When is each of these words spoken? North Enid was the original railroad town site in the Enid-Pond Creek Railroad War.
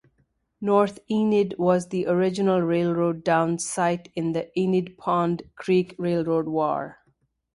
North 0.59 0.97
Enid 1.11 1.53
was 1.59 1.89
the 1.89 2.07
original 2.07 2.59
railroad 2.59 3.23
town 3.23 3.59
site 3.59 4.11
in 4.15 4.31
the 4.31 4.49
Enid-Pond 4.59 5.43
Creek 5.55 5.93
Railroad 5.99 6.47
War. 6.47 6.97